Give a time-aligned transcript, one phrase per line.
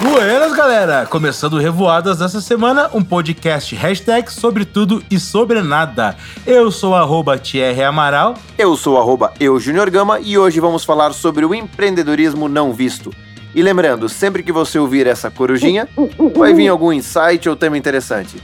[0.00, 1.06] Buenas, galera!
[1.06, 6.16] Começando Revoadas dessa semana, um podcast hashtag sobre tudo e sobre nada.
[6.44, 8.34] Eu sou arroba Thierry Amaral.
[8.58, 13.12] Eu sou arroba eu Junior Gama e hoje vamos falar sobre o empreendedorismo não visto.
[13.54, 15.88] E lembrando, sempre que você ouvir essa corujinha,
[16.36, 18.36] vai vir algum insight ou tema interessante.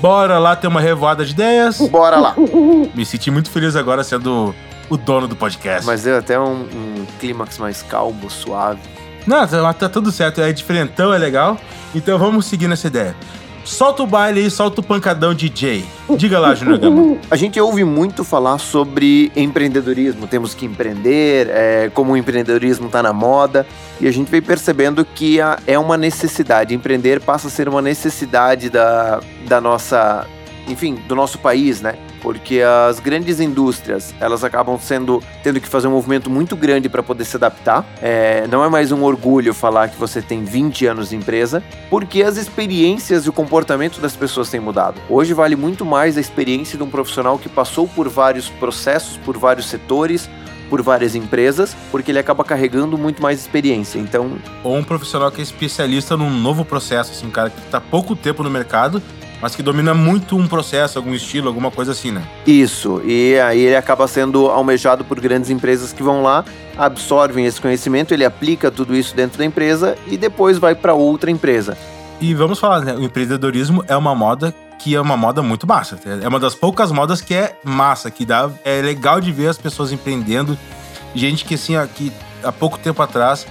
[0.00, 1.78] Bora lá ter uma revoada de ideias?
[1.88, 2.34] Bora lá!
[2.94, 4.54] Me senti muito feliz agora sendo
[4.88, 5.86] o dono do podcast.
[5.86, 8.93] Mas deu até um, um clímax mais calmo, suave.
[9.26, 10.40] Não, tá, tá tudo certo.
[10.40, 11.58] É diferentão, é legal.
[11.94, 13.14] Então vamos seguir nessa ideia.
[13.64, 15.86] Solta o baile aí, solta o pancadão DJ.
[16.18, 17.16] Diga lá, Junior Gama.
[17.30, 23.02] A gente ouve muito falar sobre empreendedorismo, temos que empreender, é, como o empreendedorismo está
[23.02, 23.66] na moda,
[23.98, 26.74] e a gente vem percebendo que a, é uma necessidade.
[26.74, 30.26] Empreender passa a ser uma necessidade da, da nossa,
[30.68, 31.96] enfim, do nosso país, né?
[32.20, 37.02] Porque as grandes indústrias, elas acabam sendo tendo que fazer um movimento muito grande para
[37.02, 37.84] poder se adaptar.
[38.00, 42.22] É, não é mais um orgulho falar que você tem 20 anos de empresa, porque
[42.22, 45.00] as experiências e o comportamento das pessoas têm mudado.
[45.08, 49.36] Hoje vale muito mais a experiência de um profissional que passou por vários processos, por
[49.36, 50.28] vários setores,
[50.70, 53.98] por várias empresas, porque ele acaba carregando muito mais experiência.
[53.98, 57.80] Então, Ou um profissional que é especialista num novo processo, assim, um cara que tá
[57.80, 59.02] pouco tempo no mercado,
[59.44, 62.22] mas que domina muito um processo, algum estilo, alguma coisa assim, né?
[62.46, 66.46] Isso, e aí ele acaba sendo almejado por grandes empresas que vão lá,
[66.78, 71.30] absorvem esse conhecimento, ele aplica tudo isso dentro da empresa e depois vai para outra
[71.30, 71.76] empresa.
[72.22, 72.94] E vamos falar, né?
[72.94, 75.98] O empreendedorismo é uma moda que é uma moda muito massa.
[76.22, 78.50] É uma das poucas modas que é massa, que dá.
[78.64, 80.56] É legal de ver as pessoas empreendendo.
[81.14, 82.10] Gente que, assim, ó, que
[82.42, 83.46] há pouco tempo atrás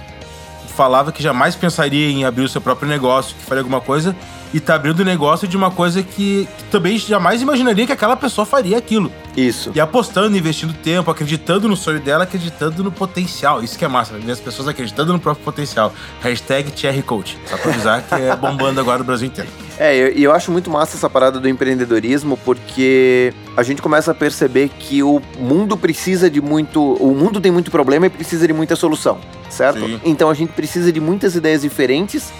[0.74, 4.16] falava que jamais pensaria em abrir o seu próprio negócio, que faria alguma coisa,
[4.54, 8.16] e tá abrindo o negócio de uma coisa que, que também jamais imaginaria que aquela
[8.16, 9.10] pessoa faria aquilo.
[9.36, 9.72] Isso.
[9.74, 13.64] E apostando, investindo tempo, acreditando no sonho dela, acreditando no potencial.
[13.64, 15.92] Isso que é massa, ver as pessoas acreditando no próprio potencial.
[16.22, 17.36] Hashtag Thierry Coach.
[17.46, 19.50] Só pra avisar que é bombando agora no Brasil inteiro.
[19.76, 24.12] É, e eu, eu acho muito massa essa parada do empreendedorismo, porque a gente começa
[24.12, 26.80] a perceber que o mundo precisa de muito.
[26.80, 29.18] O mundo tem muito problema e precisa de muita solução,
[29.50, 29.80] certo?
[29.80, 30.00] Sim.
[30.04, 32.32] Então a gente precisa de muitas ideias diferentes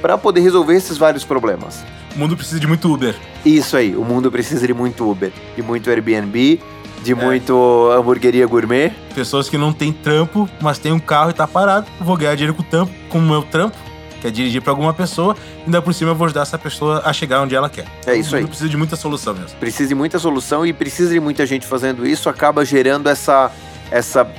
[0.00, 1.84] para poder resolver esses vários problemas.
[2.14, 3.14] O mundo precisa de muito Uber.
[3.44, 6.60] Isso aí, o mundo precisa de muito Uber, de muito Airbnb,
[7.04, 7.14] de É.
[7.14, 8.92] muito hamburgueria gourmet.
[9.14, 11.86] Pessoas que não têm trampo, mas tem um carro e tá parado.
[12.00, 13.76] Vou ganhar dinheiro com o trampo, com o meu trampo,
[14.20, 15.34] que é dirigir pra alguma pessoa.
[15.60, 17.86] E ainda por cima eu vou ajudar essa pessoa a chegar onde ela quer.
[18.06, 18.42] É isso o aí.
[18.42, 19.56] mundo precisa de muita solução mesmo.
[19.58, 23.50] Precisa de muita solução e precisa de muita gente fazendo isso, acaba gerando essa,
[23.90, 24.30] essa,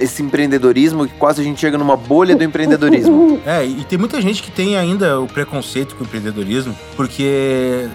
[0.00, 3.40] esse empreendedorismo que quase a gente chega numa bolha do empreendedorismo.
[3.46, 7.88] É, e tem muita gente que tem ainda o preconceito com o empreendedorismo, porque.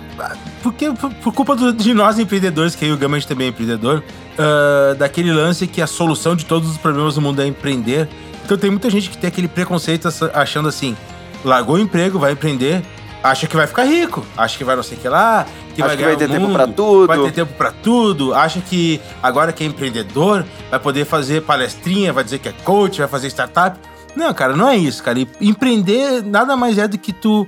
[0.63, 0.91] Porque
[1.21, 4.01] por, culpa do- de nós empreendedores, que aí o Gama a gente também é empreendedor,
[4.37, 8.07] ah, daquele lance que a solução de todos os problemas do mundo é empreender.
[8.45, 10.95] Então tem muita gente que tem aquele preconceito achando assim:
[11.43, 12.81] largou o emprego, vai empreender,
[13.21, 15.87] acha que vai ficar rico, acha que vai não sei o que lá, que Acha
[15.89, 17.07] vai que ganhar vai ter o tempo mundo, pra tudo.
[17.07, 22.13] Vai ter tempo pra tudo, acha que agora que é empreendedor, vai poder fazer palestrinha,
[22.13, 23.77] vai dizer que é coach, vai fazer startup.
[24.15, 25.19] Não, cara, não é isso, cara.
[25.19, 27.47] E Empreender nada mais é do que tu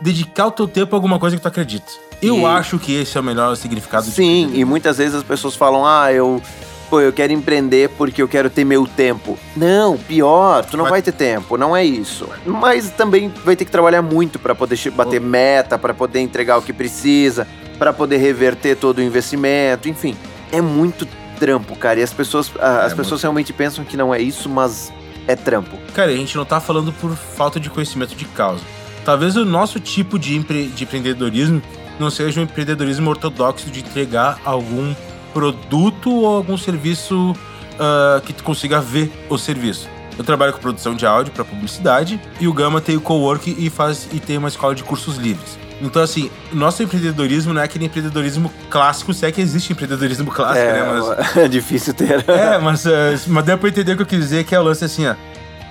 [0.00, 1.86] dedicar o teu tempo a alguma coisa que tu acredita.
[2.22, 5.22] Eu E- acho que esse é o melhor significado de Sim, e muitas vezes as
[5.22, 6.40] pessoas falam: ah, eu.
[6.88, 9.36] Pô, eu quero empreender porque eu quero ter meu tempo.
[9.56, 12.28] Não, pior, tu não Vai- vai ter tempo, não é isso.
[12.46, 16.62] Mas também vai ter que trabalhar muito para poder bater meta, para poder entregar o
[16.62, 17.44] que precisa,
[17.78, 20.16] para poder reverter todo o investimento, enfim.
[20.52, 21.06] É muito
[21.38, 22.00] trampo, cara.
[22.00, 24.92] E as pessoas, as É pessoas realmente pensam que não é isso, mas
[25.26, 25.76] é trampo.
[25.94, 28.62] Cara, a gente não tá falando por falta de conhecimento de causa.
[29.04, 31.60] Talvez o nosso tipo de, empre- de empreendedorismo
[31.98, 34.94] não seja um empreendedorismo ortodoxo de entregar algum
[35.32, 37.34] produto ou algum serviço
[37.78, 39.88] ah, que tu consiga ver o serviço.
[40.18, 43.68] Eu trabalho com produção de áudio para publicidade e o Gama tem o cowork e
[43.68, 45.58] faz e tem uma escola de cursos livres.
[45.80, 50.58] Então, assim, nosso empreendedorismo não é aquele empreendedorismo clássico, se é que existe empreendedorismo clássico,
[50.58, 50.82] é, né?
[50.84, 52.24] Mas é difícil ter.
[52.28, 54.62] é, mas, eh, mas deu pra entender o que eu quis dizer, que é o
[54.62, 55.14] lance assim, ó.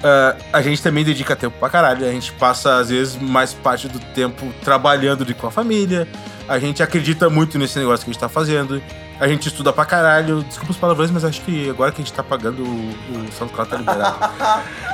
[0.03, 2.05] Ah, a gente também dedica tempo pra caralho.
[2.05, 6.07] A gente passa, às vezes, mais parte do tempo trabalhando com a família.
[6.47, 8.79] A gente acredita muito nesse negócio que a gente tá fazendo.
[9.19, 10.43] A gente estuda pra caralho.
[10.43, 13.71] Desculpa os palavrões, mas acho que agora que a gente tá pagando, o, o SoundCloud
[13.71, 14.17] tá liberado.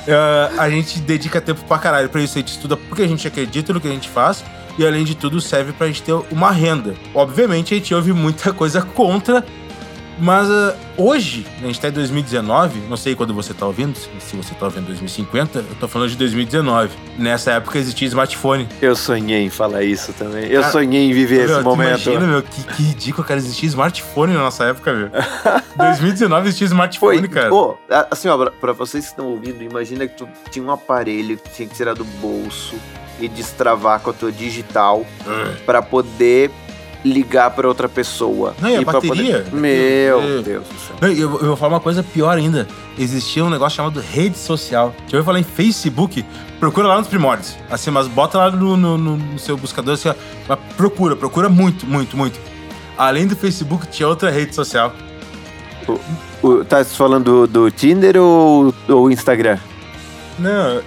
[0.08, 2.38] Ah, a gente dedica tempo pra caralho pra isso.
[2.38, 4.44] A gente estuda porque a gente acredita no que a gente faz.
[4.78, 6.96] E além de tudo, serve pra gente ter uma renda.
[7.14, 9.44] Obviamente, a gente ouve muita coisa contra.
[10.24, 14.36] Mas ah, hoje, a gente tá em 2019, não sei quando você tá ouvindo, se
[14.36, 16.92] você tá ouvindo em 2050, eu tô falando de 2019.
[17.18, 18.68] Nessa época existia smartphone.
[18.80, 20.46] Eu sonhei em falar isso também.
[20.48, 21.88] Eu Cara, sonhei em viver Meu, esse momento.
[21.90, 25.10] Imagina, meu, que, que ridículo, cara, existia smartphone na nossa época, meu.
[25.76, 27.50] 2019 existia smartphone, Foi, cara.
[27.50, 30.70] Pô, a- assim, ó, pra- pra vocês que estão ouvindo, imagina que tu tinha um
[30.70, 32.76] aparelho que tinha que tirar do bolso
[33.22, 35.56] e destravar com a tua digital É.
[35.66, 36.50] pra poder
[37.04, 38.54] ligar pra outra pessoa.
[38.62, 39.40] Não, e a pra bateria?
[39.40, 39.54] Poder...
[39.56, 40.96] Meu Meu Deus do céu.
[41.02, 42.68] Não, Eu, eu vou falar uma coisa pior ainda.
[42.98, 44.94] Existia um negócio chamado rede social.
[45.08, 46.24] Já ouviu falar em Facebook?
[46.60, 47.56] Procura lá nos primórdios.
[47.72, 50.10] Assim, mas bota lá no, no- no- seu buscador assim,
[50.48, 50.56] ó.
[50.78, 52.40] Procura, procura muito, muito, muito.
[52.96, 54.94] Além do Facebook, tinha outra rede social.
[56.44, 59.58] O- tá falando do, do Tinder ou o Instagram?
[60.38, 60.82] Não.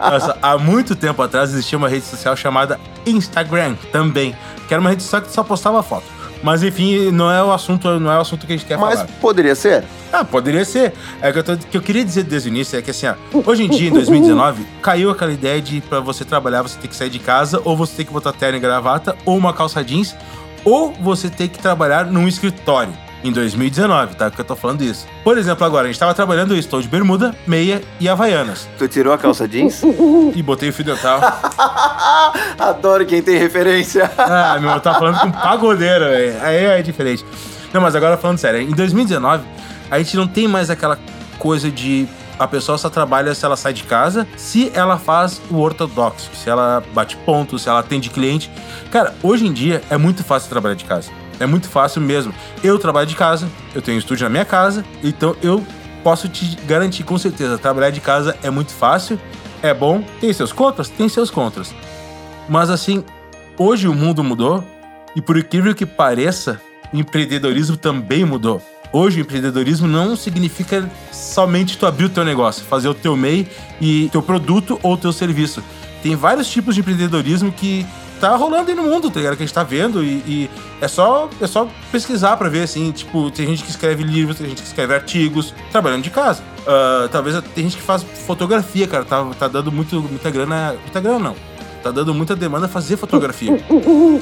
[0.00, 4.34] Nossa, há muito tempo atrás existia uma rede social chamada Instagram também.
[4.68, 6.04] Que era uma rede social que só postava foto.
[6.42, 9.00] Mas enfim, não é o assunto, não é o assunto que a gente quer Mas
[9.00, 9.10] falar.
[9.20, 9.84] poderia ser.
[10.10, 10.94] Ah, poderia ser.
[11.20, 13.14] É que eu, tô- que eu queria dizer desde o início é que assim, ó,
[13.44, 16.96] hoje em dia, em 2019, caiu aquela ideia de pra você trabalhar, você ter que
[16.96, 20.16] sair de casa, ou você ter que botar terno e gravata, ou uma calça jeans,
[20.64, 22.92] ou você ter que trabalhar num escritório.
[23.22, 24.30] Em 2019, tá?
[24.30, 25.06] Que eu tô falando isso.
[25.22, 28.68] Por exemplo, agora, a gente tava trabalhando, eu estou de bermuda, meia e havaianas.
[28.78, 29.82] Tu tirou a calça jeans?
[30.34, 31.20] E botei o fio dental.
[32.58, 34.10] Adoro quem tem referência.
[34.18, 36.36] Ah, meu, eu tava falando com pagodeiro, velho.
[36.42, 37.24] Aí é diferente.
[37.72, 39.44] Não, mas agora falando sério, em 2019,
[39.90, 40.98] a gente não tem mais aquela
[41.38, 42.08] coisa de
[42.38, 46.48] a pessoa só trabalha se ela sai de casa, se ela faz o ortodoxo, se
[46.48, 48.50] ela bate ponto, se ela atende cliente.
[48.90, 51.10] Cara, hoje em dia é muito fácil trabalhar de casa.
[51.40, 52.32] É muito fácil mesmo.
[52.62, 55.66] Eu trabalho de casa, eu tenho um estúdio na minha casa, então eu
[56.04, 59.18] posso te garantir com certeza, trabalhar de casa é muito fácil,
[59.62, 61.74] é bom, tem seus contras, tem seus contras.
[62.48, 63.02] Mas assim,
[63.58, 64.62] hoje o mundo mudou
[65.16, 66.60] e por incrível que pareça,
[66.92, 68.62] o empreendedorismo também mudou.
[68.92, 73.48] Hoje o empreendedorismo não significa somente tu abrir o teu negócio, fazer o teu MEI
[73.80, 75.62] e teu produto ou teu serviço.
[76.02, 77.86] Tem vários tipos de empreendedorismo que
[78.20, 79.36] tá rolando aí no mundo, tá ligado?
[79.36, 80.50] Que a gente tá vendo e, e
[80.80, 84.48] é só é só pesquisar pra ver, assim, tipo, tem gente que escreve livros, tem
[84.48, 86.42] gente que escreve artigos, trabalhando de casa.
[86.66, 91.00] Ah, talvez tem gente que faz fotografia, cara, tá, tá dando muito, muita grana, muita
[91.00, 91.49] grana não.
[91.82, 93.50] Tá dando muita demanda fazer fotografia.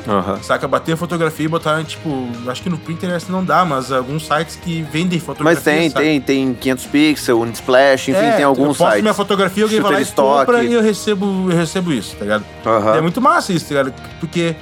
[0.07, 0.39] Aham.
[0.43, 0.69] Saca?
[0.69, 4.83] Bater fotografia e botar, tipo, acho que no Pinterest não dá, mas alguns sites que
[4.83, 5.55] vendem fotografia.
[5.57, 6.05] Mas tem, sabe?
[6.05, 9.03] tem, tem 500 pixels, Unsplash, enfim, É, tem eu alguns posto sites.
[9.03, 12.45] minha fotografia, alguém vai lá e compra e eu recebo, eu recebo isso, tá ligado?
[12.65, 12.97] Aham.
[12.97, 13.95] É muito massa isso, tá ligado?
[14.21, 14.55] Porque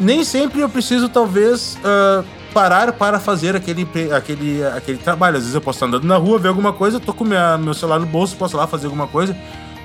[0.00, 5.36] nem sempre eu preciso, talvez, ah, parar para fazer aquele, aquele, aquele trabalho.
[5.36, 7.74] Às vezes eu posso estar andando na rua, ver alguma coisa, tô com minha, meu
[7.74, 9.36] celular no bolso, posso lá fazer alguma coisa.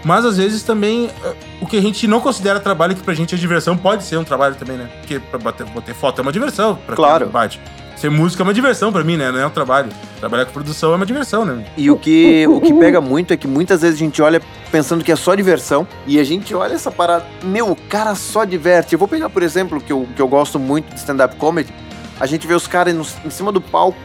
[0.05, 3.33] Mas às vezes também ah, o que a gente não considera trabalho, que pra gente
[3.33, 4.87] é diversão, pode ser um trabalho também, né?
[5.01, 6.75] Porque pra bater, bater foto é uma diversão.
[6.85, 7.25] Pra Claro.
[7.25, 7.59] quem bate.
[7.97, 9.31] Ser música é uma diversão pra mim, né?
[9.31, 9.89] Não é um trabalho.
[10.19, 11.65] Trabalhar com produção é uma diversão, né?
[11.75, 14.41] E o que, o que pega muito é que muitas vezes a gente olha
[14.71, 18.43] pensando que é só diversão e a gente olha essa parada, meu, o cara só
[18.43, 18.93] diverte.
[18.93, 21.73] Eu vou pegar, por exemplo, que eu, que eu gosto muito de stand-up comedy,
[22.19, 22.93] a gente vê os caras
[23.25, 23.97] em cima do palco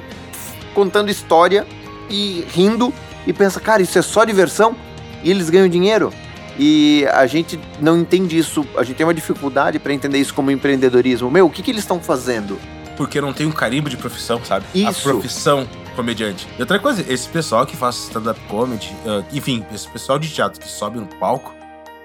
[0.72, 1.66] contando história
[2.08, 2.94] e rindo
[3.26, 4.76] e pensa, cara, isso é só diversão
[5.22, 6.12] e eles ganham dinheiro.
[6.58, 10.50] E a gente não entende isso, a gente tem uma dificuldade para entender isso como
[10.50, 11.30] empreendedorismo.
[11.30, 12.58] Meu, o que, que eles estão fazendo?
[12.96, 14.66] Porque não tem um carimbo de profissão, sabe?
[14.74, 15.02] A Isso.
[15.02, 16.46] profissão comediante.
[16.58, 20.60] E outra coisa, esse pessoal que faz stand-up comedy, ah, enfim, esse pessoal de teatro
[20.60, 21.54] que sobe no palco,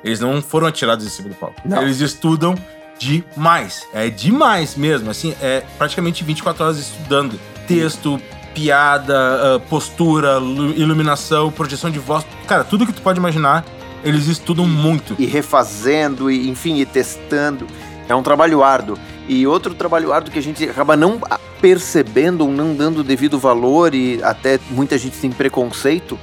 [0.01, 1.56] eles não foram atirados em cima do palco.
[1.65, 1.81] Não.
[1.81, 2.56] Eles estudam
[2.97, 3.85] demais.
[3.94, 5.09] É demais mesmo.
[5.09, 7.38] Assim, é praticamente 24 horas estudando.
[7.67, 8.21] Texto,
[8.56, 12.25] piada, ah, postura, lu- iluminação, projeção de voz.
[12.48, 13.63] Cara, tudo que tu pode imaginar,
[14.04, 15.16] eles estudam muito.
[15.19, 17.68] e refazendo, e enfim, e testando.
[18.10, 18.98] É um trabalho árduo.
[19.27, 21.20] E outro trabalho árduo que a gente acaba não
[21.60, 26.18] percebendo ou não dando devido valor, e até muita gente tem preconceito,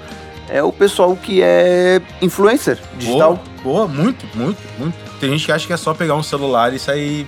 [0.49, 3.41] é o pessoal que é influencer digital.
[3.65, 4.95] Boa, boa, muito, muito, muito.
[5.21, 7.27] Tem gente que acha que é só pegar um celular e sair,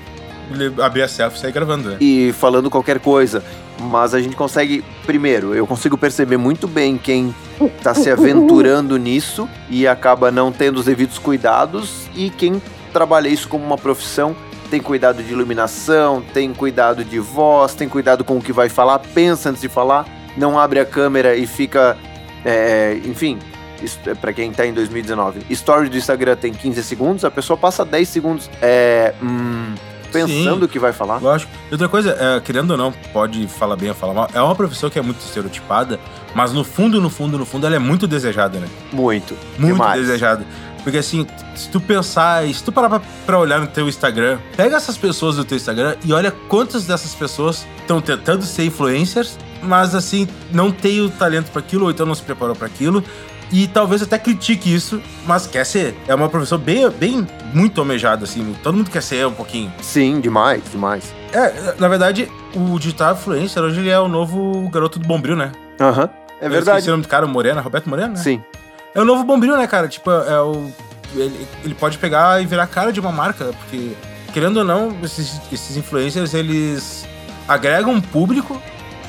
[0.82, 1.96] abrir a selfie e sair gravando, né?
[2.00, 3.42] E falando qualquer coisa.
[3.80, 7.34] Mas a gente consegue, primeiro, eu consigo perceber muito bem quem
[7.82, 13.48] tá se aventurando nisso e acaba não tendo os devidos cuidados, e quem trabalha isso
[13.48, 14.36] como uma profissão
[14.70, 18.98] tem cuidado de iluminação, tem cuidado de voz, tem cuidado com o que vai falar,
[19.00, 21.96] pensa antes de falar, não abre a câmera e fica.
[22.44, 23.38] é, enfim,
[23.82, 25.40] isso é pra quem tá em 2019.
[25.50, 29.74] Story do Instagram tem 15 segundos, a pessoa passa 10 segundos é, hum,
[30.20, 31.18] pensando o que vai falar.
[31.18, 31.52] Lógico.
[31.70, 34.54] E outra coisa, é, querendo ou não, pode falar bem ou falar mal, é uma
[34.54, 35.98] profissão que é muito estereotipada,
[36.34, 38.68] mas no fundo, no fundo, no fundo, ela é muito desejada, né?
[38.92, 39.36] Muito.
[39.58, 40.00] Muito demais.
[40.00, 40.44] desejada.
[40.82, 44.76] Porque assim, se tu pensar, se tu parar pra, pra olhar no teu Instagram, pega
[44.76, 49.94] essas pessoas do teu Instagram e olha quantas dessas pessoas estão tentando ser influencers, mas
[49.94, 53.02] assim, não tem o talento pra aquilo, ou então não se preparou pra aquilo.
[53.52, 55.94] E talvez até critique isso, mas quer ser.
[56.08, 58.54] É uma profissão bem, bem muito almejada, assim.
[58.62, 59.72] Todo mundo quer ser um pouquinho.
[59.80, 61.14] Sim, demais, demais.
[61.32, 65.52] É, na verdade, o digital influencer hoje ele é o novo garoto do Bombril, né?
[65.80, 66.08] Aham.
[66.40, 66.88] É Eu esqueci verdade.
[66.88, 68.16] o nome do cara, Morena, Roberto Morena, né?
[68.16, 68.42] Sim.
[68.94, 69.88] É o novo Bombril, né, cara?
[69.88, 70.70] Tipo, é o.
[71.14, 73.92] ele, ele pode pegar e virar cara de uma marca, porque,
[74.32, 77.06] querendo ou não, esses, esses influencers, eles
[77.46, 78.60] agregam um público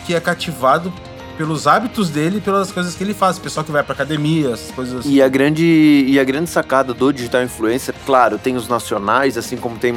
[0.05, 0.93] que é cativado
[1.37, 3.37] pelos hábitos dele e pelas coisas que ele faz.
[3.37, 5.11] Pessoal que vai pra academia, essas coisas assim.
[5.11, 9.57] E a grande, e a grande sacada do digital influencer, claro, tem os nacionais, assim
[9.57, 9.93] como tem,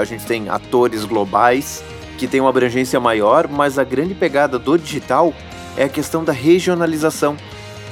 [0.00, 1.82] a gente tem atores globais
[2.18, 5.34] que tem uma abrangência maior, mas a grande pegada do digital
[5.76, 7.36] é a questão da regionalização.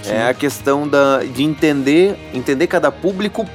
[0.02, 0.12] Sim.
[0.12, 3.46] É a questão da, de entender, entender cada público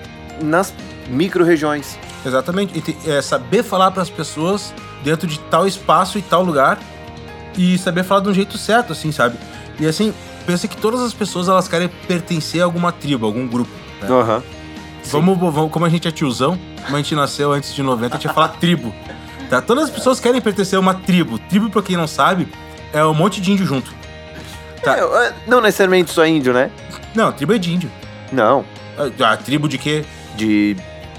[0.42, 0.74] nas
[1.08, 1.98] micro-regiões.
[2.26, 2.84] Exatamente.
[3.06, 4.74] E é saber falar para as pessoas
[5.04, 6.80] dentro de tal espaço e tal lugar
[7.58, 9.38] e saber falar de um jeito certo, assim, sabe?
[9.80, 10.14] E assim,
[10.46, 13.72] pensa que todas as pessoas elas querem pertencer a alguma tribo, a algum grupo.
[14.02, 14.10] Né?
[14.10, 14.42] Uhum.
[15.06, 18.18] Vamos, vamos, como a gente é tiozão, como a gente nasceu antes de 90, a
[18.18, 18.94] gente ia falar tribo.
[19.50, 19.62] Tá?
[19.62, 21.38] Todas as pessoas querem pertencer a uma tribo.
[21.38, 22.48] Tribo, pra quem não sabe,
[22.92, 23.94] é um monte de índio junto.
[24.82, 24.98] Tá?
[24.98, 26.72] É, não necessariamente só índio, né?
[27.14, 27.92] Não, tribo é de índio.
[28.32, 28.66] Não.
[28.98, 30.04] A, a tribo de quê?
[30.36, 30.76] De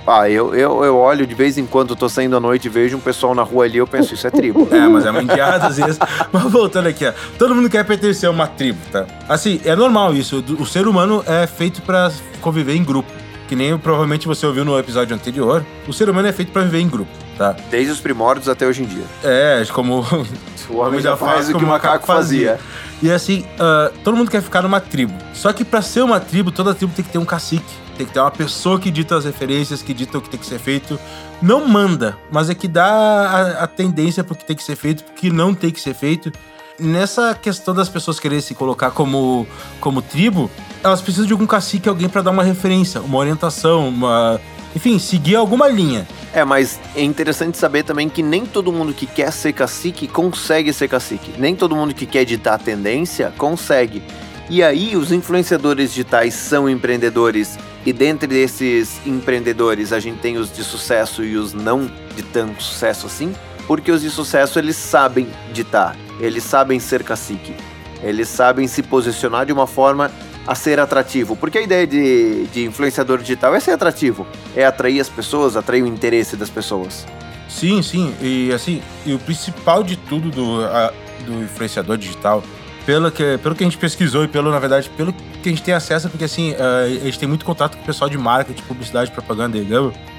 [0.07, 2.97] ah, eu, eu, eu olho de vez em quando, tô saindo à noite e vejo
[2.97, 4.69] um pessoal na rua ali, eu penso, isso é tribo.
[4.71, 5.99] é, mas é uma indiada às vezes.
[6.33, 7.13] mas voltando aqui, ó.
[7.37, 9.05] Todo mundo quer pertencer a uma tribo, tá?
[9.29, 10.45] Assim, é normal isso.
[10.59, 13.11] O ser humano é feito para conviver em grupo.
[13.49, 15.65] Que nem provavelmente você ouviu no episódio anterior.
[15.87, 17.55] O ser humano é feito para viver em grupo, tá?
[17.71, 19.05] Desde os primórdios até hoje em dia.
[19.23, 20.05] É, como
[20.69, 22.59] o homem já faz o que o macaco fazia.
[23.03, 25.15] E assim, uh, todo mundo quer ficar numa tribo.
[25.35, 28.13] Só que para ser uma tribo, toda tribo tem que ter um cacique tem que
[28.13, 30.99] ter uma pessoa que dita as referências, que dita o que tem que ser feito.
[31.41, 35.03] Não manda, mas é que dá a, a tendência pro que tem que ser feito,
[35.03, 36.31] pro que não tem que ser feito.
[36.79, 39.47] Nessa questão das pessoas quererem se colocar como,
[39.81, 40.51] como tribo,
[40.85, 44.41] elas precisam de algum cacique, alguém para dar uma referência, uma orientação, uma.
[44.77, 46.07] Enfim, seguir alguma linha.
[46.35, 50.71] É, mas é interessante saber também que nem todo mundo que quer ser cacique consegue
[50.71, 51.33] ser cacique.
[51.39, 54.03] Nem todo mundo que quer ditar a tendência consegue.
[54.51, 60.53] E aí, os influenciadores digitais são empreendedores e dentre esses empreendedores, a gente tem os
[60.53, 63.35] de sucesso e os não de tanto sucesso assim,
[63.67, 67.55] porque os de sucesso eles sabem ditar, eles sabem ser cacique,
[68.03, 70.11] eles sabem se posicionar de uma forma
[70.47, 71.37] a ser atrativo.
[71.37, 75.83] Porque a ideia de, de influenciador digital é ser atrativo, é atrair as pessoas, atrair
[75.83, 77.07] o interesse das pessoas.
[77.49, 80.93] Sim, sim, e assim, e o principal de tudo do, a,
[81.25, 82.43] do influenciador digital
[82.85, 85.63] pelo que, pelo que a gente pesquisou e pelo, na verdade, pelo que a gente
[85.63, 89.11] tem acesso, porque assim, a gente tem muito contato com o pessoal de marketing, publicidade,
[89.11, 89.67] propaganda e.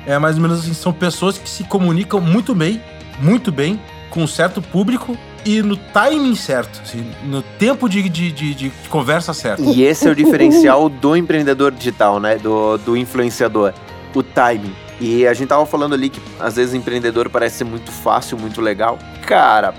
[0.06, 2.82] É mais ou menos assim, são pessoas que se comunicam muito bem,
[3.20, 3.80] muito bem,
[4.10, 8.72] com um certo público e no timing certo, assim, no tempo de, de, de, de,
[8.90, 9.64] conversa certo.
[9.64, 12.36] E esse é o diferencial do empreendedor digital, né?
[12.38, 13.74] Do, do influenciador.
[14.14, 14.74] O timing.
[15.00, 18.62] E a gente tava falando ali que às vezes empreendedor parece ser muito fácil, muito
[18.62, 18.98] legal.
[19.26, 19.74] Cara,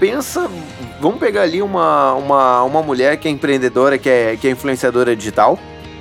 [0.00, 0.50] pensa,
[1.00, 5.14] vamos pegar ali uma, uma, uma mulher que é empreendedora, que é, que é influenciadora
[5.14, 5.58] digital,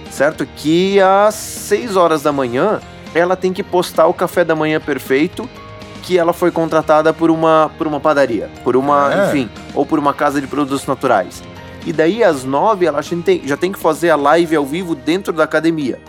[0.09, 0.47] certo?
[0.55, 2.79] Que às 6 horas da manhã
[3.13, 5.47] ela tem que postar o café da manhã perfeito
[6.05, 9.27] que ela foi contratada por uma, por uma padaria, por uma, é.
[9.27, 11.41] enfim, ou por uma casa de produtos naturais.
[11.83, 15.43] E daí às 9 ela já tem, que fazer a live ao vivo dentro da
[15.43, 15.99] academia.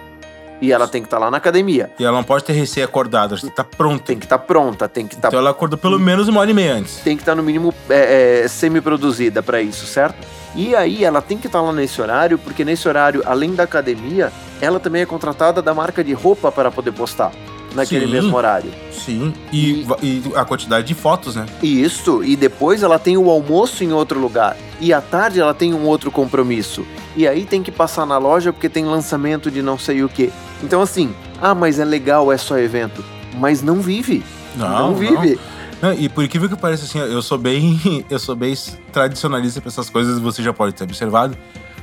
[0.61, 1.91] E ela tem que estar tá lá na academia.
[1.99, 4.05] E ela não pode ter recém-acordado, ela tem que estar tá pronta.
[4.05, 5.23] Tem que estar tá pronta, tem que estar.
[5.23, 5.29] Tá...
[5.29, 6.97] Então ela acordou pelo menos uma hora e meia antes.
[6.97, 10.27] Tem que estar tá no mínimo é, é, semi-produzida para isso, certo?
[10.55, 13.63] E aí ela tem que estar tá lá nesse horário, porque nesse horário, além da
[13.63, 17.33] academia, ela também é contratada da marca de roupa para poder postar
[17.77, 18.73] naquele sim, mesmo horário.
[18.91, 21.47] Sim, e, e, e, a quantidade de fotos, né?
[21.63, 24.57] Isso, e depois ela tem o almoço em outro lugar.
[24.81, 26.85] E à tarde ela tem um outro compromisso.
[27.17, 30.33] E aí tem que passar na loja porque tem lançamento de não sei o que.
[30.63, 33.05] Então, assim, ah, mas é legal, é só evento.
[33.35, 34.25] Mas não vive.
[34.57, 35.35] Não, não vive.
[35.35, 35.57] Não.
[35.83, 37.79] Não, e por incrível que pareça, assim, eu sou bem.
[38.09, 38.55] Eu sou bem
[38.93, 41.37] tradicionalista pra essas coisas, você já pode ter observado.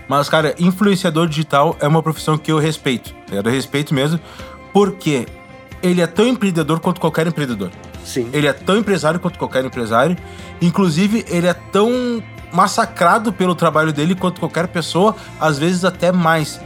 [0.08, 3.14] Mas, cara, influenciador digital é uma profissão que eu respeito.
[3.28, 4.20] Tá eu respeito mesmo,
[4.74, 5.26] porque
[5.84, 7.70] ele é tão empreendedor quanto qualquer empreendedor.
[8.06, 8.30] Sim.
[8.32, 10.18] Ele é tão empresário quanto qualquer empresário.
[10.62, 12.24] Inclusive, ele é tão
[12.54, 16.60] massacrado pelo trabalho dele quanto qualquer pessoa, às vezes até mais.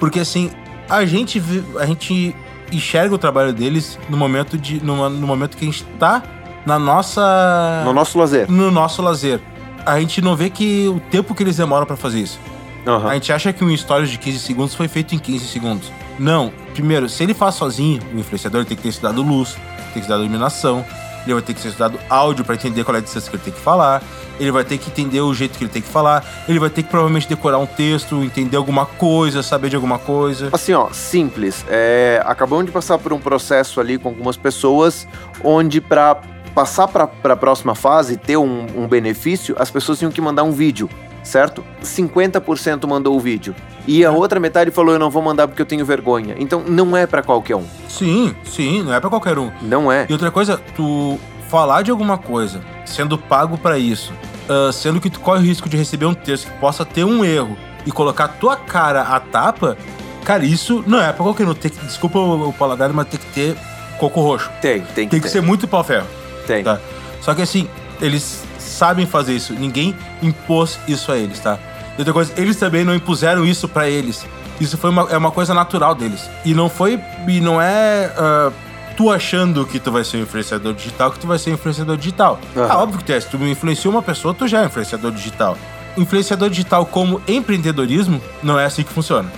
[0.00, 0.50] Porque assim,
[0.88, 1.42] a gente,
[1.78, 2.34] a gente
[2.72, 6.22] enxerga o trabalho deles no momento, de, no, no momento que a gente tá
[6.64, 7.82] na nossa.
[7.84, 8.50] No nosso lazer.
[8.50, 9.40] No nosso lazer.
[9.84, 12.40] A gente não vê que o tempo que eles demoram para fazer isso.
[12.86, 13.06] Uhum.
[13.06, 15.92] A gente acha que um story de 15 segundos foi feito em 15 segundos.
[16.18, 16.52] Não.
[16.72, 20.00] Primeiro, se ele faz sozinho, o influenciador tem que ter estudado luz, tem que ter
[20.00, 20.84] estudado iluminação,
[21.24, 23.42] ele vai ter que ter estudado áudio para entender qual é a distância que ele
[23.42, 24.02] tem que falar,
[24.38, 26.82] ele vai ter que entender o jeito que ele tem que falar, ele vai ter
[26.82, 30.50] que provavelmente decorar um texto, entender alguma coisa, saber de alguma coisa.
[30.52, 31.64] Assim, ó, simples.
[31.68, 35.08] É, acabamos de passar por um processo ali com algumas pessoas
[35.42, 36.16] onde para
[36.54, 40.52] passar para a próxima fase, ter um, um benefício, as pessoas tinham que mandar um
[40.52, 40.88] vídeo
[41.26, 41.64] certo?
[41.82, 43.54] 50% mandou o vídeo.
[43.86, 46.34] E a outra metade falou: eu não vou mandar porque eu tenho vergonha.
[46.38, 47.64] Então não é pra qualquer um.
[47.88, 49.50] Sim, sim, não é pra qualquer um.
[49.62, 50.06] Não é.
[50.08, 54.12] E outra coisa, tu falar de alguma coisa, sendo pago pra isso,
[54.48, 57.24] ah, sendo que tu corre o risco de receber um texto que possa ter um
[57.24, 59.76] erro e colocar tua cara à tapa,
[60.24, 61.54] cara, isso não é pra qualquer um.
[61.54, 63.56] Tem que- desculpa o, o paladar, mas tem que ter
[63.98, 64.50] coco roxo.
[64.60, 66.06] Tem, tem que Tem que ser muito pau ferro.
[66.46, 66.64] Tem.
[66.64, 66.80] tá?
[67.22, 67.68] Só que assim,
[68.00, 69.52] eles sabem fazer isso.
[69.54, 71.58] Ninguém impôs isso a eles, tá?
[71.96, 74.26] E outra coisa, eles também não impuseram isso pra eles.
[74.60, 76.28] Isso foi uma, é uma coisa natural deles.
[76.44, 77.00] E não foi.
[77.26, 78.12] E não é.
[78.16, 78.52] ah,
[78.96, 81.96] tu achando que tu vai ser um influenciador digital, que tu vai ser um influenciador
[81.96, 82.40] digital.
[82.56, 83.20] Ah, óbvio que tu é.
[83.20, 85.56] Se tu influenciou uma pessoa, tu já é um influenciador digital.
[85.96, 89.30] Influenciador digital como empreendedorismo, não é assim que funciona.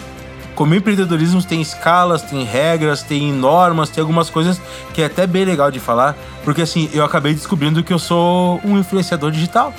[0.55, 4.61] Como empreendedorismo tem escalas, tem regras, tem normas, tem algumas coisas
[4.93, 8.61] que é até bem legal de falar, porque assim, eu acabei descobrindo que eu sou
[8.65, 9.73] um influenciador digital.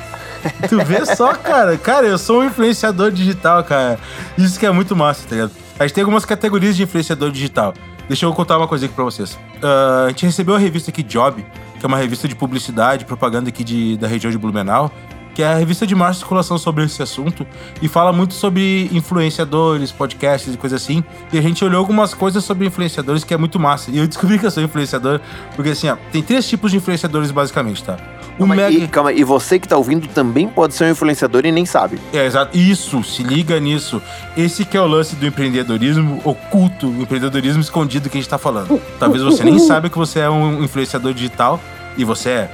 [0.68, 1.78] Tu vê só, cara.
[1.78, 4.00] Cara, eu sou um influenciador digital, cara.
[4.38, 5.52] Isso que é muito massa, tá ligado?
[5.80, 7.74] A gente tem algumas categorias de influenciador digital.
[8.08, 9.38] Deixa eu contar uma coisa aqui pra vocês.
[9.62, 11.46] Ah, a gente recebeu a revista aqui Job,
[11.80, 14.92] que é uma revista de publicidade, propaganda aqui de, da região de Blumenau,
[15.36, 17.48] que é a revista de maior circulação sobre esse assunto
[17.82, 21.04] e fala muito sobre influenciadores, podcasts e coisas assim.
[21.32, 23.90] E a gente olhou algumas coisas sobre influenciadores que é muito massa.
[23.92, 25.22] E eu descobri que eu sou influenciador,
[25.56, 27.96] porque assim, ó, tem três tipos de influenciadores basicamente, tá?
[28.40, 31.46] O Calma, mega e, calma, e você que tá ouvindo também pode ser um influenciador
[31.46, 32.00] e nem sabe.
[32.14, 32.58] É, exato.
[32.58, 34.02] Isso, se liga nisso.
[34.38, 38.38] Esse que é o lance do empreendedorismo oculto, o empreendedorismo escondido que a gente tá
[38.38, 38.82] falando.
[38.98, 41.60] Talvez você nem saiba que você é um influenciador digital
[41.98, 42.52] e você é.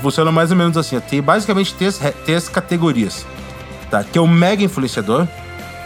[0.00, 1.00] Funciona mais ou menos assim.
[1.00, 3.26] Tem basicamente três, três categorias.
[3.90, 4.04] Tá?
[4.04, 5.26] Que é o mega influenciador,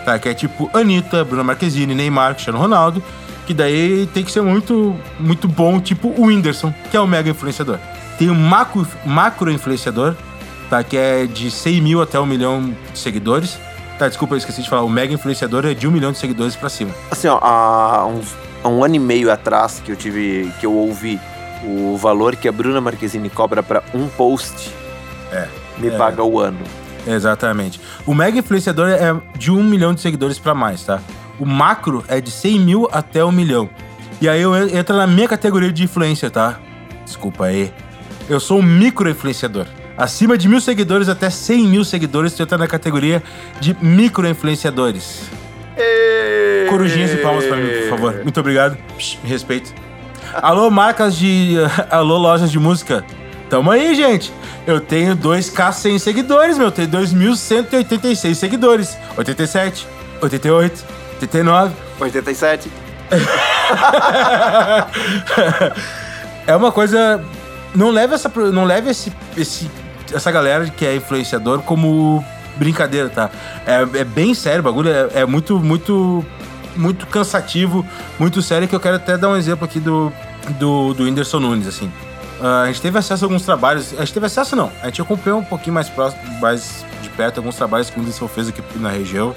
[0.05, 0.19] tá?
[0.19, 3.03] Que é tipo Anitta, Bruna Marquezine, Neymar, Cristiano Ronaldo.
[3.47, 7.31] Que daí tem que ser muito, muito bom, tipo o Whindersson, que é o mega
[7.31, 7.79] influenciador.
[8.19, 10.15] Tem o macro, macro influenciador,
[10.69, 10.83] tá?
[10.83, 13.59] Que é de 100 mil até um milhão de seguidores.
[13.99, 14.83] Tá, desculpa, eu esqueci de falar.
[14.83, 16.93] O mega influenciador é de um milhão de seguidores pra cima.
[17.11, 20.73] Assim, ó, há, uns, há um ano e meio atrás que eu tive, que eu
[20.73, 21.19] ouvi
[21.65, 24.73] o valor que a Bruna Marquezine cobra pra um post,
[25.33, 25.49] É.
[25.79, 25.91] me É.
[25.97, 26.59] paga o ano.
[27.07, 27.81] Exatamente.
[28.07, 31.01] O mega influenciador é de um milhão de seguidores pra mais, tá?
[31.39, 33.69] O macro é de 100 mil até um milhão.
[34.21, 36.59] E aí eu en- entra na minha categoria de influencer, tá?
[37.05, 37.73] Desculpa aí.
[38.29, 39.67] Eu sou um micro influenciador.
[39.97, 43.23] Acima de mil seguidores até 100 mil seguidores, tu entra na categoria
[43.61, 45.23] de micro influenciadores.
[46.69, 48.23] Corujinhas e palmas pra mim, por favor.
[48.23, 48.77] Muito obrigado.
[48.97, 49.73] Psh, me respeito.
[50.35, 51.57] Alô, marcas de.
[51.91, 53.05] Alô, lojas de música.
[53.49, 54.33] Tamo aí, gente.
[54.67, 56.71] Eu tenho 2K 100 seguidores, meu.
[56.71, 58.99] Tenho 2.186 seguidores.
[59.17, 59.87] 87,
[60.21, 61.75] 88, 89.
[61.99, 62.71] 87.
[66.47, 67.25] é uma coisa.
[67.79, 69.71] Não leve essa, não leve esse, esse,
[70.13, 72.25] essa galera que é influenciador como
[72.57, 73.31] brincadeira, tá?
[73.65, 76.27] É, é bem sério o bagulho, é, é muito, muito,
[76.75, 77.87] muito cansativo,
[78.19, 80.13] muito sério, que eu quero até dar um exemplo aqui do,
[80.59, 81.89] do, do Whindersson Nunes, assim.
[82.41, 83.93] Ah, a gente teve acesso a alguns trabalhos.
[83.93, 84.73] A gente teve acesso, não.
[84.83, 88.27] A gente acompanhou um pouquinho mais próximo, mais de perto, alguns trabalhos que o Whindersson
[88.27, 89.37] fez aqui na região.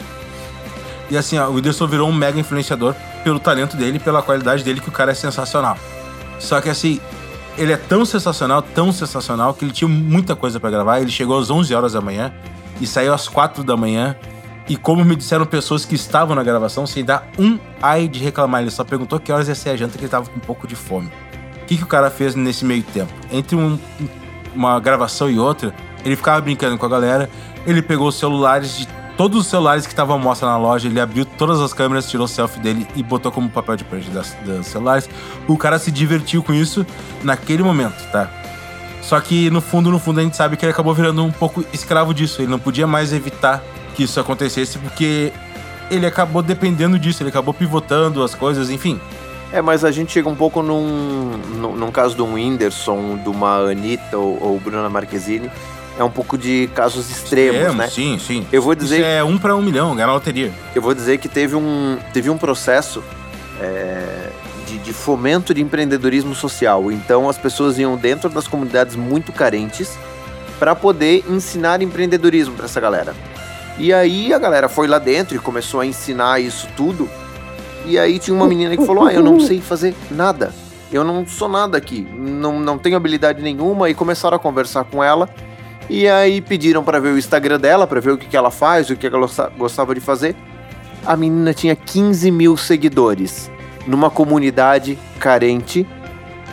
[1.12, 4.82] E assim, ó, o Whindersson virou um mega influenciador pelo talento dele pela qualidade dele,
[4.82, 5.78] que o cara é sensacional.
[6.40, 7.00] Só que assim,
[7.58, 11.00] ele é tão sensacional, tão sensacional, que ele tinha muita coisa pra gravar.
[11.02, 12.34] Ele chegou às 11 horas da manhã
[12.80, 14.16] e saiu às 4 da manhã.
[14.70, 18.62] E como me disseram pessoas que estavam na gravação, sem dar um ai de reclamar,
[18.62, 20.66] ele só perguntou que horas ia ser a janta, que ele tava com um pouco
[20.68, 21.12] de fome.
[21.62, 23.12] O que, que o cara fez nesse meio tempo?
[23.32, 23.78] Entre um-
[24.56, 25.74] uma gravação e outra,
[26.06, 27.30] ele ficava brincando com a galera,
[27.66, 28.88] ele pegou os celulares de
[29.22, 32.26] todos os celulares que estavam à mostra na loja, ele abriu todas as câmeras, tirou
[32.26, 35.08] o selfie dele e botou como papel de parede das, dos celulares.
[35.48, 36.84] O cara se divertiu com isso
[37.22, 38.32] naquele momento, tá?
[39.00, 41.64] Só que no fundo, no fundo, a gente sabe que ele acabou virando um pouco
[41.72, 42.42] escravo disso.
[42.42, 45.32] Ele não podia mais evitar que isso acontecesse porque
[45.92, 49.00] ele acabou dependendo disso, ele acabou pivotando as coisas, enfim.
[49.54, 53.30] É, mas a gente chega um pouco num, num, num caso de um Whindersson, de
[53.30, 55.52] uma Anitta ou, ou Bruna Marquezine,
[55.98, 57.88] é um pouco de casos extremos, Extremo, né?
[57.90, 58.48] Sim, sim.
[58.52, 60.52] Eu vou dizer Isso é um pra um milhão, ganhar loteria.
[60.74, 63.04] Eu vou dizer que teve um, teve um processo
[63.60, 64.30] é,
[64.68, 66.92] de, de fomento de empreendedorismo social.
[66.92, 69.98] Então as pessoas iam dentro das comunidades muito carentes
[70.58, 73.14] para poder ensinar empreendedorismo para essa galera.
[73.78, 77.10] E aí a galera foi lá dentro e começou a ensinar isso tudo.
[77.86, 80.54] E aí tinha uma menina que falou: Ah, eu não sei fazer nada.
[80.92, 82.08] Eu não sou nada aqui.
[82.16, 83.90] Não, não tenho habilidade nenhuma.
[83.90, 85.30] E começaram a conversar com ela.
[85.94, 88.90] E aí pediram para ver o Instagram dela, para ver o que, que ela faz,
[88.90, 90.38] o que ela gosta- gostava de fazer.
[91.06, 93.52] A menina tinha 15 mil seguidores
[93.86, 95.86] numa comunidade carente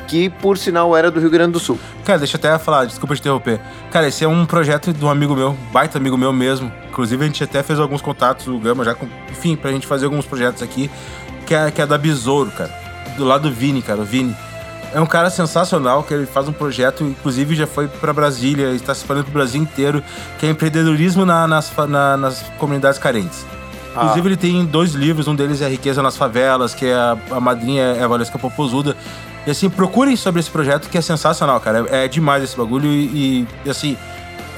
[0.08, 1.78] que, por sinal, era do Rio Grande do Sul.
[2.04, 3.60] Cara, deixa eu até falar, desculpa te interromper.
[3.92, 7.26] Cara, esse é um projeto de um amigo meu, baita amigo meu mesmo, inclusive a
[7.26, 10.62] gente até fez alguns contatos, o Gama já, com, enfim, pra gente fazer alguns projetos
[10.62, 10.90] aqui,
[11.46, 12.70] que é, que é da Besouro, cara.
[13.16, 14.34] Do lado do Vini, cara, o Vini.
[14.92, 18.94] É um cara sensacional, que ele faz um projeto, inclusive já foi para Brasília, está
[18.94, 20.02] se falando pro Brasil inteiro,
[20.38, 23.44] que é empreendedorismo na, nas, na, nas comunidades carentes.
[23.94, 24.04] Ah.
[24.04, 27.40] Inclusive, ele tem dois livros, um deles é Riqueza nas Favelas, que é a, a
[27.40, 28.96] madrinha é a Valesca Popozuda.
[29.46, 31.86] E assim, procurem sobre esse projeto que é sensacional, cara.
[31.90, 33.96] É, é demais esse bagulho e, e, assim,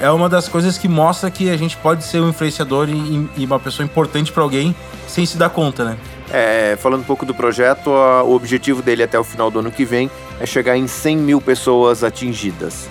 [0.00, 3.44] é uma das coisas que mostra que a gente pode ser um influenciador e, e
[3.44, 4.74] uma pessoa importante para alguém
[5.06, 5.96] sem se dar conta, né?
[6.32, 9.84] É, falando um pouco do projeto, o objetivo dele até o final do ano que
[9.84, 12.88] vem é chegar em 100 mil pessoas atingidas.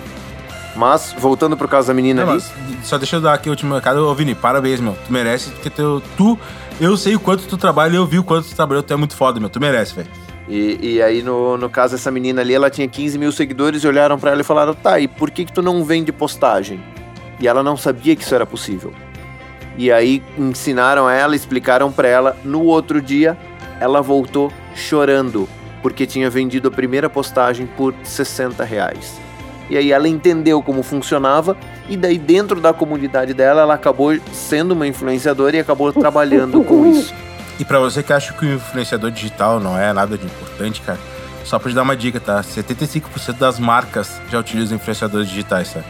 [0.76, 2.42] Mas, voltando pro caso da menina Não, ali.
[2.82, 4.06] Só deixa eu dar aqui o último recado.
[4.06, 4.96] Ô, Vini, parabéns, meu.
[5.06, 6.38] Tu merece, porque tu, tu.
[6.80, 9.16] Eu sei o quanto tu trabalha, eu vi o quanto tu trabalhou, tu é muito
[9.16, 9.48] foda, meu.
[9.48, 10.08] Tu merece, velho.
[10.48, 13.88] E, e, aí, no, no caso, essa menina ali, ela tinha 15 mil seguidores e
[13.88, 16.82] olharam para ela e falaram: tá, e por que, que tu não vende postagem?
[17.38, 18.92] E ela não sabia que isso era possível.
[19.80, 22.36] E aí ensinaram ela, explicaram para ela.
[22.44, 23.34] No outro dia,
[23.80, 25.48] ela voltou chorando
[25.80, 29.18] porque tinha vendido a primeira postagem por 60 reais.
[29.70, 31.56] E aí ela entendeu como funcionava
[31.88, 36.84] e daí dentro da comunidade dela ela acabou sendo uma influenciadora e acabou trabalhando com
[36.92, 37.14] isso.
[37.58, 40.98] E para você que acha que o influenciador digital não é nada de importante, cara,
[41.42, 42.42] só pra te dar uma dica, tá?
[42.42, 45.80] 75% das marcas já utilizam influenciadores digitais, tá?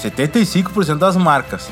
[0.00, 1.68] 75% das marcas.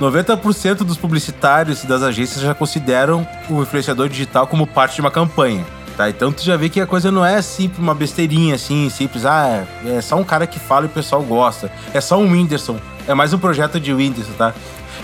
[0.00, 5.10] 90% dos publicitários e das agências já consideram o influenciador digital como parte de uma
[5.10, 5.64] campanha.
[5.96, 9.26] Tá, então tu já vê que a coisa não é simples, uma besteirinha assim, simples.
[9.26, 11.72] Ah, é só um cara que fala e o pessoal gosta.
[11.92, 12.78] É só um Whindersson.
[13.08, 14.54] É mais um projeto de Whindersson, tá?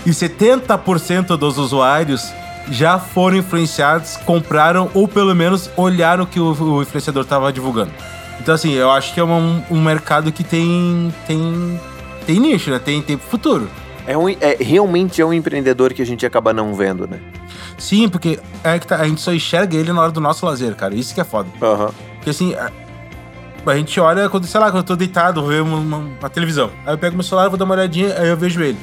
[0.05, 2.31] E 70% dos usuários
[2.71, 7.91] já foram influenciados, compraram ou pelo menos olharam o que o, o influenciador estava divulgando.
[8.39, 11.79] Então, assim, eu acho que é um, um mercado que tem, tem,
[12.25, 12.79] tem nicho, né?
[12.79, 13.69] Tem, tem futuro.
[14.07, 17.19] É, um, é realmente é um empreendedor que a gente acaba não vendo, né?
[17.77, 20.75] Sim, porque é que tá, a gente só enxerga ele na hora do nosso lazer,
[20.75, 20.95] cara.
[20.95, 21.49] Isso que é foda.
[21.61, 21.89] Uhum.
[22.15, 22.71] Porque assim, a,
[23.65, 26.29] a, gente olha quando, sei lá, quando eu tô deitado, vou ver uma, uma, uma,
[26.29, 26.71] televisão.
[26.85, 28.77] Aí eu pego meu celular, vou dar uma olhadinha, aí eu vejo ele.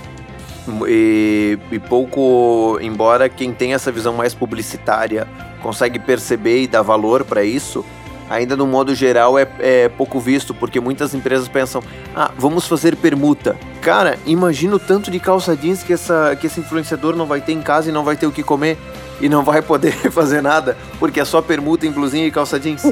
[0.87, 5.27] E, e pouco, embora quem tem essa visão mais publicitária
[5.61, 7.85] consegue perceber e dar valor para isso,
[8.29, 11.83] ainda no modo geral é, é, pouco visto, porque muitas empresas pensam,
[12.15, 13.57] ah, vamos fazer permuta.
[13.81, 17.53] Cara, imagina o tanto de calça jeans que, essa, que esse influenciador não vai ter
[17.53, 18.79] em casa e não vai ter o que comer
[19.21, 22.83] e não vai poder fazer nada, porque é só permuta em blusinha e calça jeans.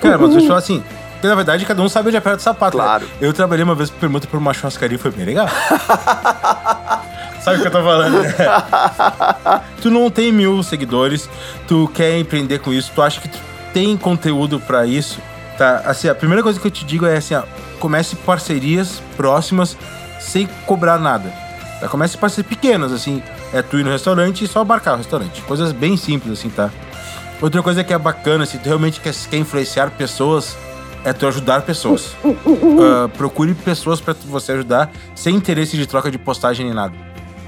[0.00, 0.82] Cara, mas eu assim,
[1.24, 2.76] porque na verdade cada um sabe onde aperta o sapato.
[2.76, 2.84] Né?
[2.84, 3.04] Claro.
[3.04, 3.10] Né?
[3.22, 5.48] Eu trabalhei uma vez por permuta por uma churrascaria e foi bem legal.
[7.40, 8.22] Sabe o que eu tô falando?
[8.22, 8.34] Né?
[9.80, 11.28] tu não tem mil seguidores,
[11.66, 13.38] tu quer empreender com isso, tu acha que tu
[13.74, 15.20] tem conteúdo para isso,
[15.58, 15.82] tá?
[15.84, 17.42] Assim, a primeira coisa que eu te digo é assim, ó,
[17.80, 19.76] comece parcerias próximas
[20.20, 21.28] sem cobrar nada.
[21.80, 21.88] Tá?
[21.88, 23.20] Comece parcerias pequenas, assim,
[23.52, 25.42] é tu ir no restaurante e só abarcar o restaurante.
[25.42, 26.70] Coisas bem simples, assim, tá?
[27.42, 30.56] Outra coisa que é bacana, se tu realmente quer, quer influenciar pessoas,
[31.04, 32.14] é tu ajudar pessoas.
[32.24, 36.94] Uh, procure pessoas para você ajudar, sem interesse de troca de postagem nem nada.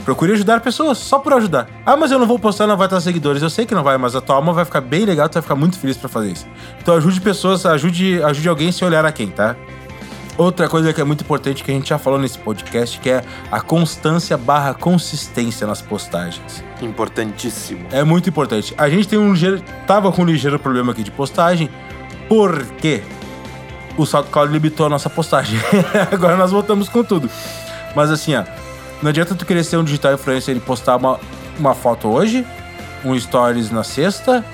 [0.07, 1.69] Procure ajudar pessoas, só por ajudar.
[1.85, 3.42] Ah, mas eu não vou postar, não vai estar seguidores.
[3.42, 5.42] Eu sei que não vai, mas a tua alma vai ficar bem legal, tu vai
[5.42, 6.47] ficar muito feliz para fazer isso.
[6.81, 9.57] Então ajude pessoas, ajude, ajude alguém se olhar a quem, tá?
[10.38, 13.25] Outra coisa que é muito importante que a gente já falou nesse podcast, que é
[13.51, 16.62] a constância barra consistência nas postagens.
[16.81, 17.88] Importantíssimo.
[17.90, 18.73] É muito importante.
[18.79, 21.69] A gente tem um ligeiro, tava com um ligeiro problema aqui de postagem,
[22.29, 23.03] porque
[23.97, 25.59] o SoundCloud limitou a nossa postagem.
[26.12, 27.29] Agora nós voltamos com tudo.
[27.97, 28.45] Mas assim, ó,
[29.03, 31.21] não adianta tu querer ser um digital influencer e postar uma,
[31.59, 32.47] uma foto hoje,
[33.05, 34.45] um stories na sexta,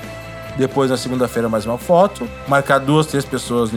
[0.57, 3.71] depois na segunda-feira mais uma foto, marcar duas, três pessoas.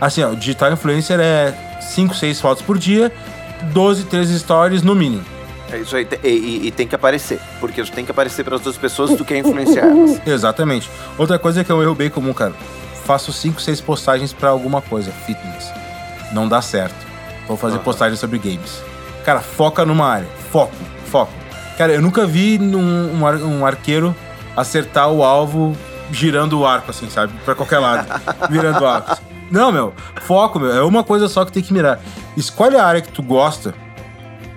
[0.00, 3.12] Assim, ó, o digital influencer é 5, 6 fotos por dia,
[3.72, 5.24] 12, 13 stories no mínimo.
[5.70, 8.56] É isso aí, e, e, e, tem que aparecer, porque tu tem que aparecer para
[8.56, 10.20] as duas pessoas tu quer influenciar elas.
[10.26, 10.88] Exatamente.
[11.18, 12.54] Outra coisa que é um erro bem comum, cara.
[13.04, 15.70] Faço 5, 6 postagens para alguma coisa, fitness.
[16.32, 17.06] Não dá certo.
[17.46, 17.82] Vou fazer uhum.
[17.82, 18.82] postagens sobre games.
[19.28, 20.26] Cara, foca numa área.
[20.50, 20.72] Foco,
[21.04, 21.30] foco.
[21.76, 24.16] Cara, eu nunca vi um, um, arqueiro
[24.56, 25.76] acertar o alvo
[26.10, 27.34] girando o arco, assim, sabe?
[27.44, 28.08] Pra qualquer lado.
[28.48, 29.18] virando o arco.
[29.50, 29.92] Não, meu.
[30.22, 30.74] Foco, meu.
[30.74, 32.00] É uma coisa só que tem que mirar.
[32.38, 33.74] Escolhe a área que tu gosta.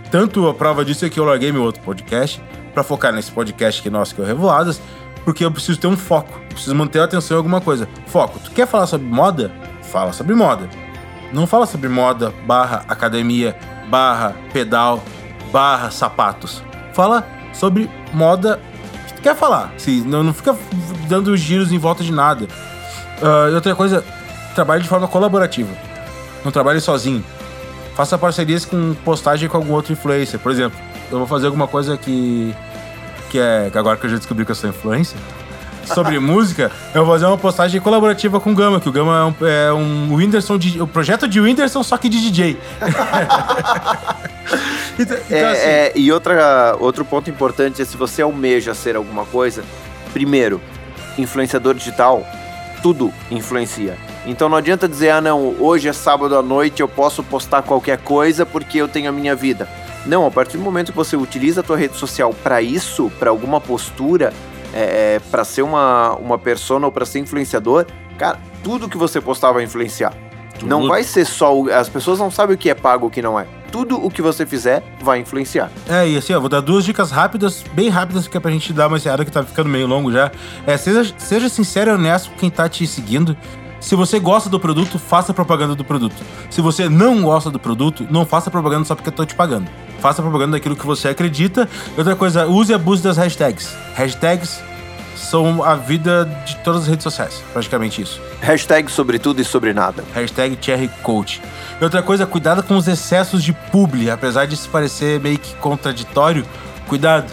[0.10, 2.42] Tanto a prova disso é que eu larguei meu outro podcast
[2.74, 4.80] para focar nesse podcast que é nosso, que é o Revoadas,
[5.26, 6.40] porque eu preciso ter um foco.
[6.44, 7.90] Eu preciso manter a atenção em alguma coisa.
[8.08, 8.40] Foco.
[8.40, 9.52] Tu quer falar sobre moda?
[9.92, 10.70] Fala sobre moda.
[11.34, 13.54] Não fala sobre moda barra academia
[13.92, 15.04] barra pedal,
[15.52, 16.64] barra sapatos.
[16.94, 18.60] Fala sobre moda
[19.08, 19.74] que tu quer falar.
[19.78, 20.58] Sim, não, não fica
[21.10, 22.48] dando giros em volta de nada.
[23.22, 24.04] Uh, outra coisa,
[24.56, 25.70] trabalhe de forma colaborativa.
[26.44, 27.24] Não trabalhe sozinho.
[27.96, 30.40] Faça parcerias com postagem com algum outro influencer.
[30.40, 30.80] Por exemplo,
[31.12, 32.56] eu vou fazer alguma coisa que.
[33.30, 33.70] que é.
[33.76, 35.20] agora que eu já descobri que eu sou influencer.
[35.86, 39.24] Sobre música, eu vou fazer uma postagem colaborativa com o Gama, que o Gama é
[39.24, 40.82] um, é um Whindersson de.
[40.82, 42.58] O projeto de Whindersson, só que de DJ.
[44.98, 48.96] então, então, é, assim, é, e outra, outro ponto importante é se você almeja ser
[48.96, 49.64] alguma coisa,
[50.14, 50.62] primeiro,
[51.18, 52.26] influenciador digital,
[52.82, 53.98] tudo influencia.
[54.26, 57.98] Então não adianta dizer, ah não, hoje é sábado à noite, eu posso postar qualquer
[57.98, 59.68] coisa porque eu tenho a minha vida.
[60.06, 63.30] Não, a partir do momento que você utiliza a tua rede social para isso, para
[63.30, 64.34] alguma postura,
[64.74, 67.86] é, é para ser uma, uma persona ou para ser influenciador,
[68.18, 70.14] cara, tudo que você postar vai influenciar.
[70.62, 70.70] Tudo.
[70.70, 71.56] Não vai ser só.
[71.56, 73.48] O, as pessoas não sabem o que é pago e o que não é.
[73.72, 75.72] Tudo o que você fizer vai influenciar.
[75.90, 78.74] É, e assim, ó, vou dar duas dicas rápidas, bem rápidas, que é pra gente
[78.74, 80.30] dar uma encerrada que tá ficando meio longo já.
[80.68, 83.36] É, seja, seja sincero e honesto com quem tá te seguindo.
[83.82, 86.24] Se você gosta do produto, faça propaganda do produto.
[86.52, 89.70] Se você não gosta do produto, não faça propaganda só porque eu tô te pagando.
[90.00, 91.68] Faça propaganda daquilo que você acredita.
[91.98, 93.76] Outra coisa, use e abuse das hashtags.
[93.96, 94.62] Hashtags
[95.16, 98.22] são a vida de todas as redes sociais, praticamente isso.
[98.40, 100.04] Hashtag sobre tudo e sobre nada.
[100.14, 101.42] Hashtag Cherry Coach.
[101.80, 105.56] E outra coisa, cuidado com os excessos de publi, apesar de se parecer meio que
[105.56, 106.46] contraditório,
[106.88, 107.32] cuidado.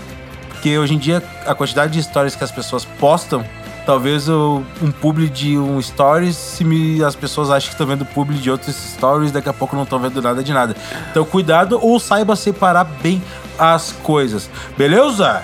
[0.48, 3.44] Porque hoje em dia a quantidade de histórias que as pessoas postam
[3.88, 8.04] talvez o, um publi de um stories, se me, as pessoas acham que estão vendo
[8.04, 10.76] publi de outros stories, daqui a pouco não estão vendo nada de nada.
[11.10, 13.22] Então cuidado ou saiba separar bem
[13.58, 14.50] as coisas.
[14.76, 15.42] Beleza?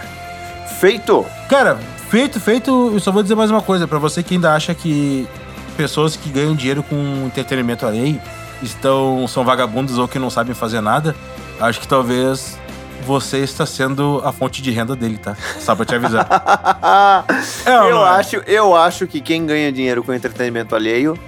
[0.79, 1.25] Feito!
[1.49, 1.79] Cara,
[2.11, 2.91] feito, feito.
[2.93, 5.27] Eu só vou dizer mais uma coisa para você que ainda acha que
[5.75, 8.21] pessoas que ganham dinheiro com entretenimento alheio
[8.63, 11.17] estão são vagabundos ou que não sabem fazer nada.
[11.59, 12.59] Acho que talvez
[13.05, 15.37] você está sendo a fonte de renda dele, tá?
[15.61, 16.27] Só pra te avisar.
[17.67, 21.19] é, eu, acho, eu acho que quem ganha dinheiro com entretenimento alheio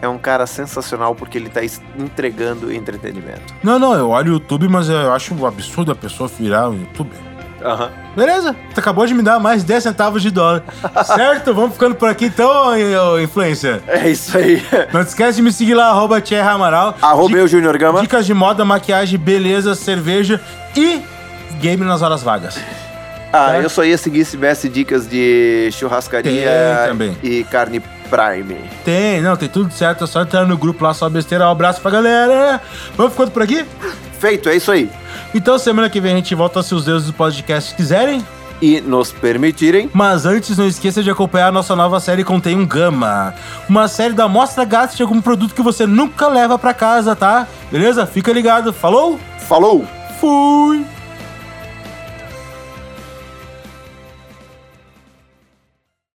[0.00, 1.60] é um cara sensacional porque ele tá
[1.96, 3.54] entregando entretenimento.
[3.62, 6.74] Não, não, eu olho o YouTube, mas eu acho um absurdo a pessoa virar um
[6.74, 7.18] youtuber.
[7.60, 7.88] Uhum.
[8.14, 10.62] Beleza, tu acabou de me dar mais 10 centavos de dólar.
[11.04, 11.52] certo?
[11.52, 12.72] Vamos ficando por aqui então,
[13.20, 13.82] influência.
[13.86, 14.62] É isso aí.
[14.92, 16.96] Não esquece de me seguir lá, arroba Amaral.
[17.02, 18.00] Arroba eu, Junior Gama.
[18.00, 20.40] Dicas de moda, maquiagem, beleza, cerveja
[20.76, 21.02] e
[21.58, 22.58] game nas horas vagas.
[23.32, 23.62] Ah, certo?
[23.62, 26.90] eu só ia seguir se tivesse dicas de churrascaria
[27.22, 28.56] e carne Prime.
[28.84, 30.04] Tem, não, tem tudo certo.
[30.04, 31.46] É só entrar no grupo lá, só besteira.
[31.46, 32.60] Um abraço pra galera.
[32.96, 33.64] Vamos ficando por aqui?
[34.18, 34.90] Feito, é isso aí.
[35.34, 38.24] Então, semana que vem a gente volta se os deuses do podcast quiserem
[38.60, 39.90] e nos permitirem.
[39.92, 43.34] Mas antes, não esqueça de acompanhar a nossa nova série Contém um Gama.
[43.68, 47.46] Uma série da Mostra Grátis de algum produto que você nunca leva para casa, tá?
[47.70, 48.06] Beleza?
[48.06, 48.72] Fica ligado.
[48.72, 49.20] Falou?
[49.46, 49.86] Falou!
[50.18, 50.84] Fui!